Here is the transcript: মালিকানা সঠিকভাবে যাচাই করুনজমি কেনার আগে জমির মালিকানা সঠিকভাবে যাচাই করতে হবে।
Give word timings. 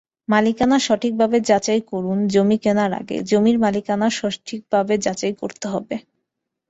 মালিকানা 0.27 0.77
সঠিকভাবে 0.79 1.37
যাচাই 1.49 1.81
করুনজমি 1.91 2.57
কেনার 2.63 2.91
আগে 2.99 3.17
জমির 3.29 3.57
মালিকানা 3.59 4.07
সঠিকভাবে 4.19 4.93
যাচাই 5.05 5.33
করতে 5.41 5.65
হবে। 5.67 5.95